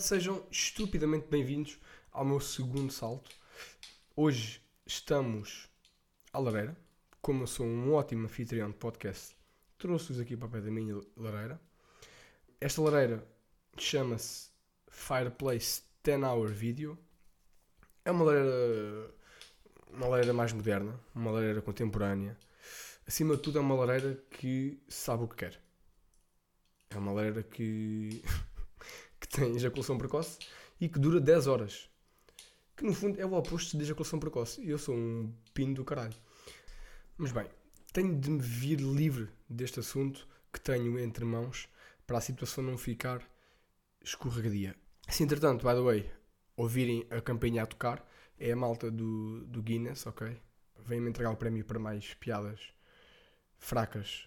[0.00, 1.78] sejam estupidamente bem-vindos
[2.10, 3.30] ao meu segundo salto.
[4.16, 5.68] Hoje estamos
[6.32, 6.74] à lareira.
[7.20, 9.36] Como eu sou um ótimo anfitrião de podcast,
[9.76, 11.60] trouxe-os aqui para o pé da minha lareira.
[12.58, 13.28] Esta lareira
[13.76, 14.48] chama-se
[14.88, 16.98] Fireplace 10 Hour Video.
[18.02, 19.14] É uma lareira,
[19.92, 22.38] uma lareira mais moderna, uma lareira contemporânea.
[23.06, 25.60] Acima de tudo, é uma lareira que sabe o que quer.
[26.88, 28.22] É uma lareira que
[29.32, 30.38] tem ejaculação precoce
[30.80, 31.88] e que dura 10 horas.
[32.76, 34.66] Que no fundo é o oposto de ejaculação precoce.
[34.66, 36.14] Eu sou um pino do caralho.
[37.16, 37.46] Mas bem,
[37.92, 41.68] tenho de me vir livre deste assunto que tenho entre mãos
[42.06, 43.22] para a situação não ficar
[44.02, 44.74] escorregadia.
[45.08, 46.12] Se entretanto, by the way,
[46.56, 48.04] ouvirem a campainha a tocar,
[48.38, 50.40] é a malta do, do Guinness, ok?
[50.78, 52.72] Vem-me entregar o prémio para mais piadas
[53.58, 54.26] fracas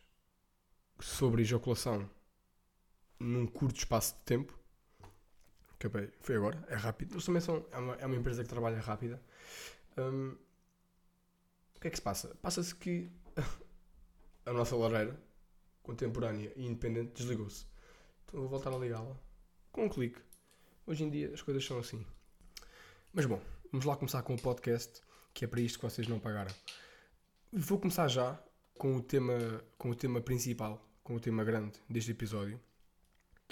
[1.00, 2.08] sobre ejaculação
[3.20, 4.63] num curto espaço de tempo.
[5.84, 7.14] Acabei, foi agora, é rápido.
[7.14, 9.22] Eles também são, é uma, é uma empresa que trabalha rápida.
[9.98, 10.38] Um,
[11.76, 12.34] o que é que se passa?
[12.42, 13.12] Passa-se que
[14.46, 15.22] a nossa lareira
[15.82, 17.66] contemporânea e independente desligou-se.
[18.24, 19.14] Então vou voltar a ligá-la
[19.74, 20.22] com um clique.
[20.88, 22.06] Hoje em dia as coisas são assim.
[23.12, 25.02] Mas bom, vamos lá começar com o podcast,
[25.34, 26.56] que é para isto que vocês não pagaram.
[27.52, 28.42] Vou começar já
[28.76, 32.58] com o tema, com o tema principal, com o tema grande deste episódio,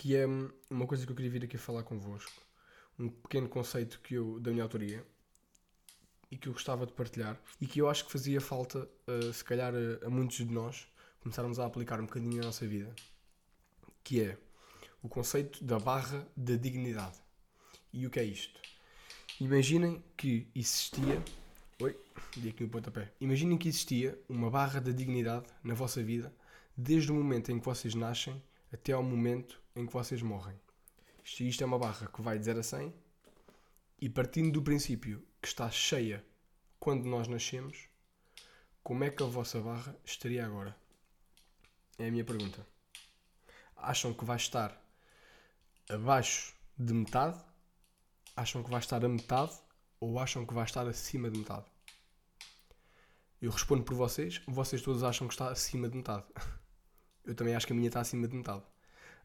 [0.02, 0.26] que é
[0.68, 2.32] uma coisa que eu queria vir aqui falar convosco.
[2.98, 5.06] Um pequeno conceito que eu, da minha autoria
[6.32, 9.44] e que eu gostava de partilhar e que eu acho que fazia falta, uh, se
[9.46, 10.88] calhar, a, a muitos de nós
[11.20, 12.92] começarmos a aplicar um bocadinho na nossa vida,
[14.04, 14.40] que é
[15.04, 17.20] o conceito da barra da dignidade.
[17.94, 18.60] E o que é isto?
[19.40, 21.24] Imaginem que existia.
[21.80, 21.96] Oi,
[22.38, 23.14] dei aqui um pontapé.
[23.22, 26.34] Imaginem que existia uma barra da dignidade na vossa vida
[26.76, 28.42] desde o momento em que vocês nascem
[28.74, 30.60] até ao momento em que vocês morrem.
[31.24, 32.94] Isto, isto é uma barra que vai de 0 a 100
[34.00, 36.26] e partindo do princípio que está cheia
[36.80, 37.88] quando nós nascemos,
[38.84, 40.76] como é que a vossa barra estaria agora?
[42.00, 42.66] É a minha pergunta.
[43.76, 44.76] Acham que vai estar
[45.88, 47.40] abaixo de metade?
[48.36, 49.54] Acham que vai estar a metade?
[50.00, 51.66] Ou acham que vai estar acima de metade?
[53.40, 56.26] Eu respondo por vocês, vocês todos acham que está acima de metade.
[57.26, 58.64] Eu também acho que a minha está acima de metade.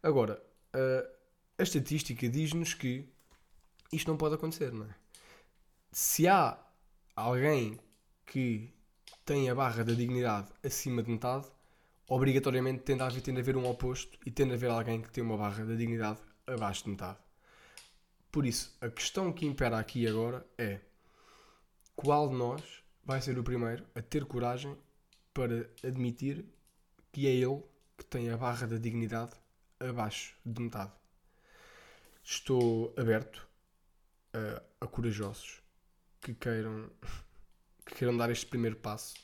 [0.02, 0.42] Agora,
[0.72, 3.08] a, estatística diz-nos que
[3.92, 4.94] isto não pode acontecer, não é?
[5.90, 6.58] Se há
[7.14, 7.78] alguém
[8.26, 8.72] que
[9.24, 11.46] tem a barra da dignidade acima de metade,
[12.08, 15.10] obrigatoriamente tende a haver, tende a haver um oposto e tende a haver alguém que
[15.10, 17.18] tem uma barra da dignidade abaixo de metade.
[18.30, 20.80] Por isso, a questão que impera aqui agora é
[21.94, 22.62] qual de nós
[23.04, 24.76] vai ser o primeiro a ter coragem
[25.32, 26.44] para admitir
[27.12, 27.62] que é ele
[27.96, 29.32] que tem a barra da dignidade
[29.80, 30.92] abaixo de metade.
[32.22, 33.46] Estou aberto
[34.32, 35.62] a, a corajosos
[36.20, 36.90] que queiram,
[37.84, 39.14] que queiram dar este primeiro passo.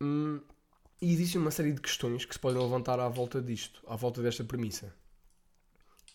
[0.00, 0.40] Hum,
[1.00, 4.20] e existe uma série de questões que se podem levantar à volta disto, à volta
[4.20, 4.94] desta premissa.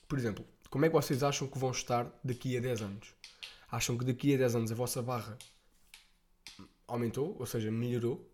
[0.07, 3.15] Por exemplo, como é que vocês acham que vão estar daqui a 10 anos?
[3.71, 5.37] Acham que daqui a 10 anos a vossa barra
[6.87, 8.29] aumentou, ou seja, melhorou,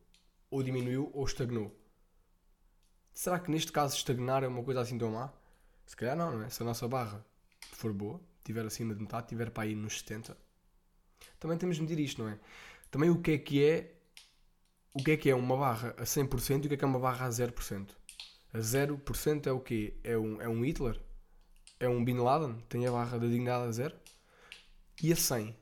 [0.50, 1.74] ou diminuiu, ou estagnou?
[3.20, 5.30] Será que neste caso estagnar é uma coisa assim tão má?
[5.86, 6.50] Se calhar não, não é?
[6.50, 7.22] Se a nossa barra
[7.74, 10.38] for boa, estiver acima de metade, estiver para aí nos 70,
[11.38, 12.40] também temos de medir isto, não é?
[12.90, 13.94] Também o que é que é
[14.94, 16.88] o que é que é uma barra a 100% e o que é que é
[16.88, 17.90] uma barra a 0%?
[18.54, 20.00] A 0% é o quê?
[20.02, 20.98] É um, é um Hitler?
[21.78, 22.64] É um Bin Laden?
[22.70, 23.96] Tem a barra da dignidade a 0?
[25.04, 25.54] E a 100?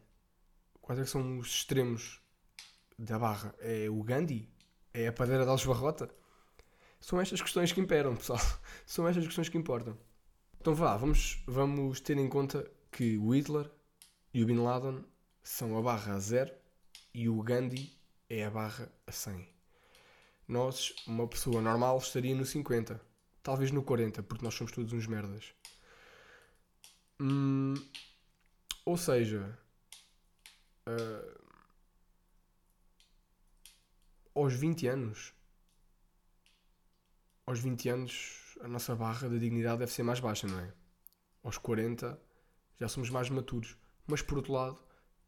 [0.79, 2.21] Quais é que são os extremos
[2.99, 3.55] da barra?
[3.57, 4.47] É o Gandhi?
[4.93, 6.07] É a padeira de Algebarrota?
[6.99, 8.39] São estas questões que imperam, pessoal.
[8.85, 9.97] São estas questões que importam.
[10.59, 13.69] Então vá, vamos, vamos ter em conta que o Hitler
[14.33, 15.03] e o Bin Laden
[15.43, 16.51] são a barra a 0
[17.13, 17.97] e o Gandhi
[18.29, 19.47] é a barra a 100.
[20.47, 22.99] Nós, uma pessoa normal, estaria no 50,
[23.41, 25.53] talvez no 40, porque nós somos todos uns merdas.
[27.19, 27.73] Hum,
[28.85, 29.57] ou seja,
[30.87, 31.41] uh,
[34.35, 35.33] aos 20 anos,
[37.47, 40.73] aos 20 anos, a nossa barra da dignidade deve ser mais baixa, não é?
[41.41, 42.19] Aos 40
[42.77, 44.77] já somos mais maturos, mas por outro lado,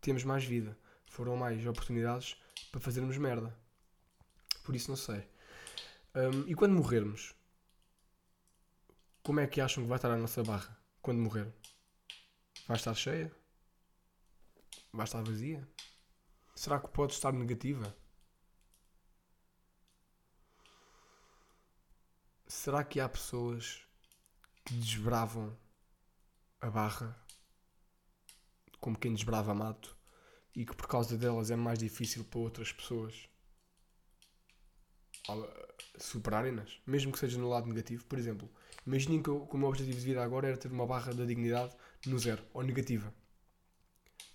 [0.02, 2.36] temos mais vida, foram mais oportunidades
[2.72, 3.58] para fazermos merda.
[4.66, 5.26] Por isso não sei.
[6.14, 7.34] Um, e quando morrermos,
[9.24, 11.48] como é que acham que vai estar a nossa barra quando morrer?
[12.68, 13.32] Vai estar cheia?
[14.92, 15.66] Vai estar vazia?
[16.54, 17.96] Será que pode estar negativa?
[22.62, 23.88] Será que há pessoas
[24.66, 25.58] que desbravam
[26.60, 27.18] a barra
[28.82, 29.96] como quem desbrava mato
[30.54, 33.30] e que por causa delas é mais difícil para outras pessoas
[35.98, 38.04] superarem-nas, mesmo que seja no lado negativo.
[38.04, 38.52] Por exemplo,
[38.86, 41.74] imaginem que, o meu objetivo de vida agora era ter uma barra da dignidade
[42.06, 43.14] no zero ou negativa.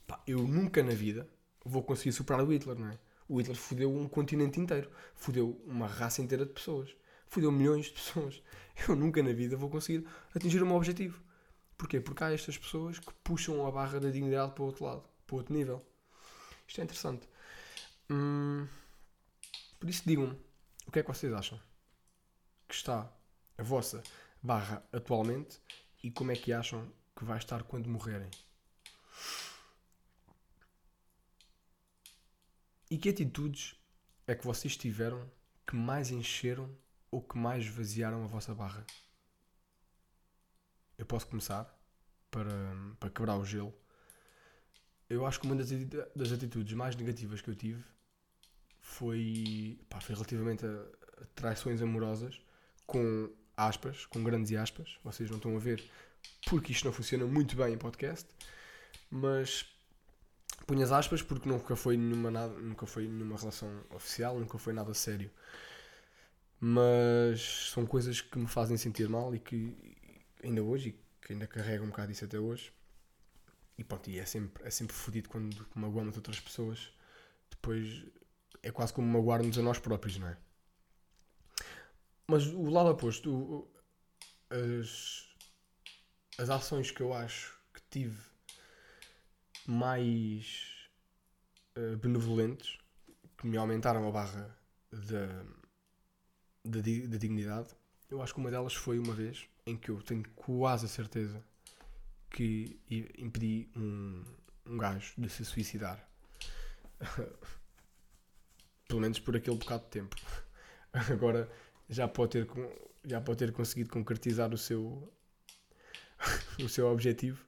[0.07, 1.29] Pá, eu nunca na vida
[1.63, 2.99] vou conseguir superar o Hitler, não é?
[3.29, 6.97] O Hitler fodeu um continente inteiro, fodeu uma raça inteira de pessoas,
[7.35, 8.41] fodeu milhões de pessoas.
[8.89, 11.21] Eu nunca na vida vou conseguir atingir o meu objetivo.
[11.77, 12.01] Porquê?
[12.01, 15.35] Porque há estas pessoas que puxam a barra da dignidade para o outro lado, para
[15.35, 15.85] o outro nível.
[16.67, 17.29] Isto é interessante.
[18.09, 18.69] Hum,
[19.81, 20.39] por isso digam-me,
[20.87, 21.61] o que é que vocês acham?
[22.69, 23.13] Que está
[23.59, 24.03] a vossa
[24.41, 25.59] barra atualmente
[26.03, 28.31] e como é que acham que vai estar quando morrerem?
[32.91, 33.75] E que atitudes
[34.27, 35.29] é que vocês tiveram
[35.67, 36.71] que mais encheram
[37.15, 38.85] ou que mais vaziaram a vossa barra?
[40.99, 41.65] Eu posso começar
[42.29, 42.51] para,
[42.99, 43.73] para quebrar o gelo.
[45.09, 47.85] Eu acho que uma das atitudes mais negativas que eu tive
[48.81, 50.87] foi, pá, foi relativamente a,
[51.37, 52.41] traições amorosas
[52.85, 54.99] com aspas, com grandes aspas.
[55.05, 55.89] Vocês não estão a ver
[56.49, 58.29] porque isto não funciona muito bem em podcast,
[59.09, 59.67] mas
[60.67, 64.73] ponho as aspas porque nunca foi nenhuma, nada, nunca foi nenhuma relação oficial, nunca foi
[64.73, 65.31] nada sério.
[66.67, 69.77] Mas são coisas que me fazem sentir mal e que
[70.43, 72.73] ainda hoje, e que ainda carrego um bocado isso até hoje.
[73.77, 76.91] E pronto, e é sempre, é sempre fodido quando magoamos outras pessoas.
[77.51, 78.07] Depois
[78.63, 80.39] é quase como magoar-nos a nós próprios, não é?
[82.27, 83.71] Mas o lado oposto,
[84.49, 85.35] as,
[86.39, 88.25] as ações que eu acho que tive
[89.67, 90.89] mais
[91.77, 92.79] uh, benevolentes,
[93.37, 94.59] que me aumentaram a barra
[94.91, 95.45] da,
[96.65, 97.69] da, da dignidade,
[98.11, 101.45] eu acho que uma delas foi uma vez em que eu tenho quase a certeza
[102.31, 102.81] que
[103.19, 104.25] impedi um,
[104.67, 106.09] um gajo de se suicidar.
[108.89, 110.17] Pelo menos por aquele bocado de tempo.
[110.93, 111.51] Agora
[111.89, 112.49] já pode ter,
[113.05, 115.13] já pode ter conseguido concretizar o seu,
[116.63, 117.45] o seu objetivo.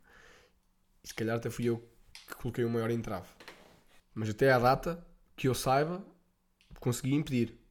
[1.02, 1.78] E se calhar até fui eu
[2.28, 3.28] que coloquei o maior entrave.
[4.14, 6.04] Mas até à data que eu saiba,
[6.80, 7.65] consegui impedir.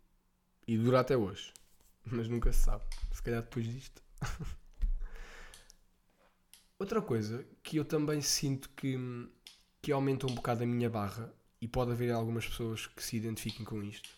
[0.68, 1.54] E dura até hoje.
[2.06, 2.84] Mas nunca se sabe.
[3.12, 4.02] Se calhar depois disto.
[6.78, 8.98] Outra coisa que eu também sinto que,
[9.82, 11.34] que aumenta um bocado a minha barra,
[11.66, 14.10] e pode haver algumas pessoas que se identifiquem com isto,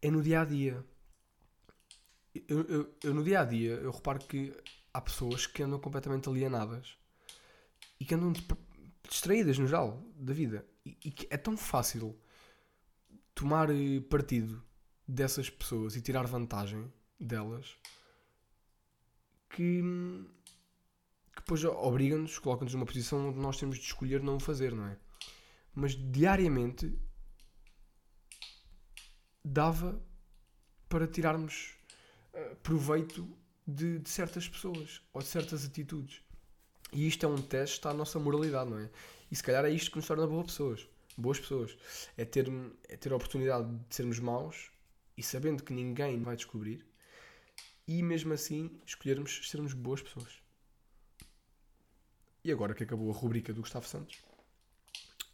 [0.00, 0.84] é no dia a dia.
[2.46, 4.56] Eu, eu, eu, no dia a dia eu reparo que
[4.94, 6.96] há pessoas que andam completamente alienadas
[7.98, 8.32] e que andam
[9.08, 12.16] distraídas no geral da vida e, e que é tão fácil
[13.34, 14.62] tomar eh, partido
[15.10, 17.76] dessas pessoas e tirar vantagem delas
[19.50, 19.82] que,
[21.34, 24.86] que depois obrigam-nos, colocam-nos numa posição onde nós temos de escolher não o fazer, não
[24.86, 24.96] é?
[25.74, 26.96] Mas diariamente
[29.44, 30.00] dava
[30.88, 31.74] para tirarmos
[32.34, 33.28] uh, proveito
[33.66, 36.22] de, de, certas pessoas ou de certas atitudes.
[36.92, 38.90] E isto é um teste à nossa moralidade, não é?
[39.30, 40.88] E se calhar é isto que nos torna boas pessoas.
[41.16, 41.76] Boas pessoas.
[42.16, 42.48] É ter,
[42.88, 44.70] é ter a oportunidade de sermos maus
[45.20, 46.82] e sabendo que ninguém vai descobrir
[47.86, 50.40] e mesmo assim escolhermos sermos boas pessoas.
[52.42, 54.16] E agora que acabou a rubrica do Gustavo Santos,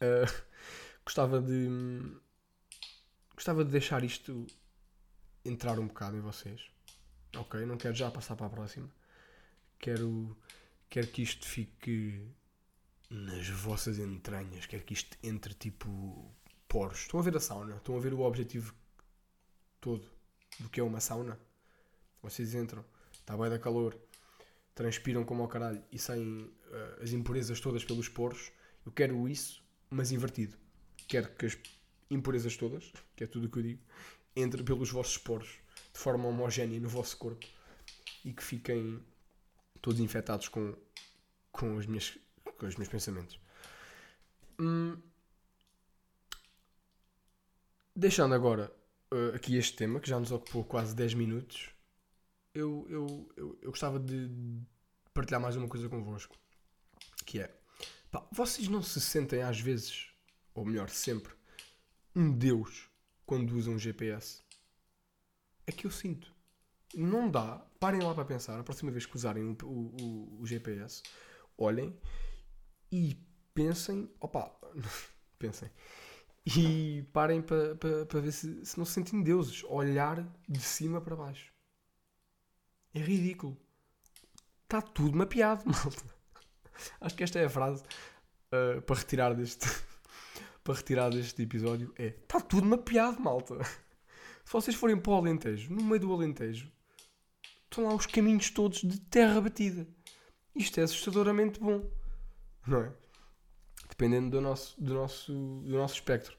[0.01, 0.43] uh,
[1.05, 1.69] gostava de
[3.33, 4.45] gostava de deixar isto
[5.45, 6.69] entrar um bocado em vocês.
[7.37, 8.89] Ok, não quero já passar para a próxima.
[9.79, 10.35] Quero,
[10.89, 12.27] quero que isto fique
[13.09, 14.65] nas vossas entranhas.
[14.65, 16.29] Quero que isto entre tipo
[16.67, 16.99] poros.
[16.99, 17.77] Estão a ver a sauna?
[17.77, 18.75] Estão a ver o objetivo
[19.87, 20.05] todo
[20.59, 21.39] do que é uma sauna?
[22.21, 23.97] Vocês entram, está bem da calor,
[24.75, 28.51] transpiram como ao caralho e saem uh, as impurezas todas pelos poros.
[28.85, 30.57] Eu quero isso, mas invertido.
[31.07, 31.57] Quero que as
[32.11, 33.81] impurezas todas, que é tudo o que eu digo,
[34.35, 35.57] entrem pelos vossos poros
[35.93, 37.47] de forma homogénea no vosso corpo
[38.25, 39.01] e que fiquem
[39.81, 40.75] todos infectados com,
[41.49, 42.17] com, as minhas,
[42.57, 43.39] com os meus pensamentos.
[44.59, 44.97] Hum,
[47.95, 48.76] deixando agora
[49.11, 51.69] uh, aqui este tema, que já nos ocupou quase 10 minutos,
[52.53, 54.29] eu, eu, eu, eu gostava de
[55.13, 56.35] partilhar mais uma coisa convosco.
[57.25, 57.55] Que é,
[58.11, 60.09] pá, vocês não se sentem às vezes,
[60.53, 61.33] ou melhor, sempre,
[62.15, 62.89] um Deus
[63.25, 64.41] quando usam um GPS?
[65.65, 66.33] É que eu sinto.
[66.95, 67.57] Não dá.
[67.79, 68.59] Parem lá para pensar.
[68.59, 71.03] A próxima vez que usarem o, o, o GPS,
[71.57, 71.95] olhem
[72.91, 73.17] e
[73.53, 74.09] pensem.
[74.19, 74.49] Opa,
[75.37, 75.69] pensem.
[76.55, 79.63] E parem para, para, para ver se, se não se sentem deuses.
[79.65, 81.51] Olhar de cima para baixo.
[82.93, 83.57] É ridículo.
[84.63, 86.03] Está tudo mapeado, malta.
[87.01, 87.83] Acho que esta é a frase
[88.53, 89.67] uh, para retirar deste.
[90.63, 91.93] para retirar deste episódio.
[91.97, 92.07] É.
[92.07, 93.61] Está tudo mapeado, malta.
[94.45, 96.71] Se vocês forem para o Alentejo, no meio do Alentejo,
[97.63, 99.85] estão lá os caminhos todos de terra batida.
[100.55, 101.85] Isto é assustadoramente bom.
[102.65, 102.93] Não é?
[103.89, 106.36] Dependendo do nosso, do nosso, do nosso espectro.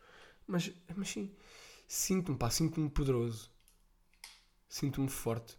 [0.48, 1.30] Mas, mas sim,
[1.86, 3.50] sinto-me, pá, sinto-me poderoso.
[4.66, 5.58] Sinto-me forte.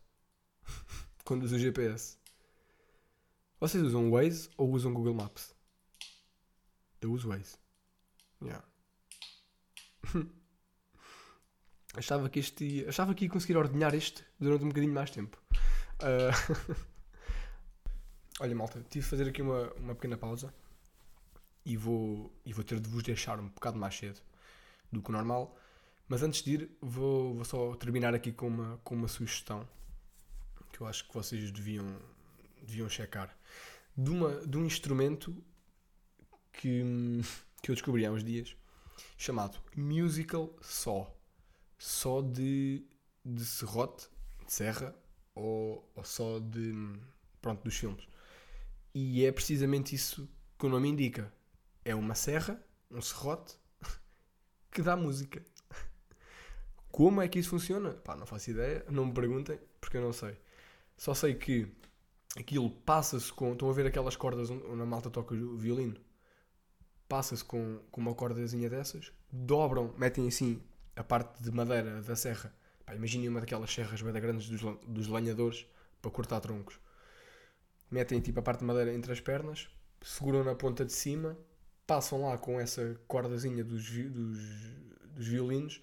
[1.23, 2.17] Quando uso o GPS.
[3.59, 5.53] Vocês usam Waze ou usam Google Maps?
[6.99, 7.57] Eu uso Waze.
[8.41, 8.65] Yeah.
[11.95, 15.37] achava que este achava que ia conseguir ordenhar este durante um bocadinho mais tempo.
[16.01, 16.33] Uh...
[18.41, 20.53] Olha, malta, tive de fazer aqui uma, uma pequena pausa
[21.65, 24.21] e vou, e vou ter de vos deixar um bocado mais cedo
[24.91, 25.57] do que o normal.
[26.07, 29.67] Mas antes de ir, vou, vou só terminar aqui com uma, com uma sugestão
[30.71, 31.99] que eu acho que vocês deviam,
[32.61, 33.37] deviam checar.
[33.95, 35.35] De, uma, de um instrumento
[36.53, 36.83] que,
[37.61, 38.55] que eu descobri há uns dias,
[39.17, 41.15] chamado Musical Saw.
[41.77, 42.85] Só de,
[43.23, 44.07] de serrote,
[44.45, 44.95] de serra,
[45.35, 46.73] ou, ou só de,
[47.41, 48.05] pronto, dos filmes.
[48.93, 51.33] E é precisamente isso que o nome indica.
[51.85, 53.55] É uma serra, um serrote,
[54.71, 55.41] que dá música.
[56.91, 57.91] Como é que isso funciona?
[57.91, 60.37] Pá, não faço ideia, não me perguntem, porque eu não sei.
[60.97, 61.71] Só sei que
[62.37, 63.53] aquilo passa-se com.
[63.53, 65.95] Estão a ver aquelas cordas onde a malta toca o violino?
[67.07, 70.61] Passa-se com, com uma cordazinha dessas, dobram, metem assim
[70.95, 72.53] a parte de madeira da serra.
[72.93, 75.65] imaginem uma daquelas serras bem grandes dos, dos lenhadores
[76.01, 76.79] para cortar troncos.
[77.89, 79.69] Metem tipo a parte de madeira entre as pernas,
[80.01, 81.37] seguram na ponta de cima,
[81.89, 84.39] passam lá com essa cordazinha dos, dos,
[85.15, 85.81] dos violinos,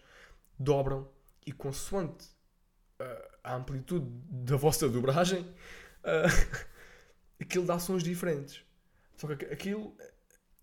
[0.57, 1.11] dobram
[1.45, 2.29] e consoante
[3.01, 6.67] uh, a amplitude da vossa dobragem, uh,
[7.43, 8.63] aquilo dá sons diferentes.
[9.17, 9.97] Só que aquilo,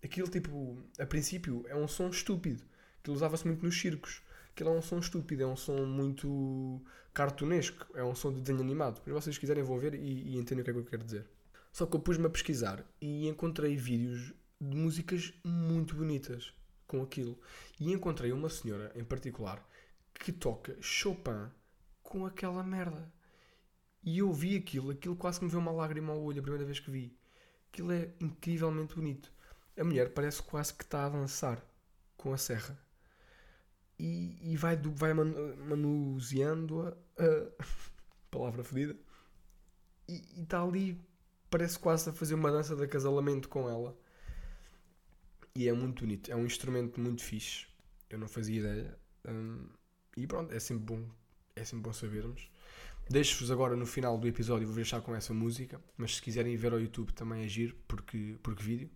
[0.02, 2.64] aquilo tipo, a princípio é um som estúpido.
[3.00, 4.22] Aquilo usava-se muito nos circos.
[4.50, 6.82] Aquilo é um som estúpido, é um som muito
[7.12, 9.02] cartunesco, é um som de desenho animado.
[9.04, 11.26] Se vocês quiserem vão ver e, e entendem o que é que eu quero dizer.
[11.70, 14.32] Só que eu pus-me a pesquisar e encontrei vídeos
[14.68, 16.52] de músicas muito bonitas
[16.86, 17.38] com aquilo.
[17.78, 19.66] E encontrei uma senhora em particular
[20.14, 21.50] que toca Chopin
[22.02, 23.12] com aquela merda.
[24.02, 26.64] E eu vi aquilo, aquilo quase que me veio uma lágrima ao olho a primeira
[26.64, 27.16] vez que vi.
[27.72, 29.32] Aquilo é incrivelmente bonito.
[29.76, 31.64] A mulher parece quase que está a dançar
[32.16, 32.78] com a serra.
[33.98, 36.96] E, e vai, vai manuseando-a.
[38.30, 38.96] Palavra fedida.
[40.08, 41.00] E está ali,
[41.48, 43.96] parece quase a fazer uma dança de acasalamento com ela.
[45.56, 46.30] E é muito bonito.
[46.32, 47.66] É um instrumento muito fixe.
[48.10, 48.98] Eu não fazia ideia.
[49.28, 49.68] Um,
[50.16, 51.08] e pronto, é sempre bom.
[51.54, 52.50] É sempre bom sabermos.
[53.08, 55.80] Deixo-vos agora no final do episódio, vou deixar com essa música.
[55.96, 58.90] Mas se quiserem ver ao YouTube também é giro, porque, porque vídeo.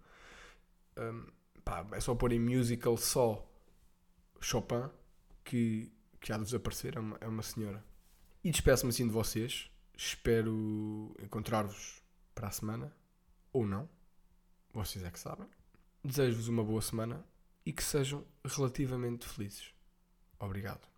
[0.97, 1.27] Um,
[1.63, 3.49] pá, é só pôr em musical só
[4.41, 4.91] Chopin,
[5.45, 6.97] que, que há de desaparecer.
[6.97, 7.85] É uma, é uma senhora.
[8.43, 9.71] E despeço-me assim de vocês.
[9.97, 12.03] Espero encontrar-vos
[12.35, 12.93] para a semana.
[13.53, 13.89] Ou não.
[14.73, 15.47] Vocês é que sabem.
[16.05, 17.25] Desejo-vos uma boa semana
[17.67, 19.75] e que sejam relativamente felizes.
[20.39, 20.98] Obrigado.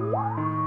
[0.00, 0.59] Wow.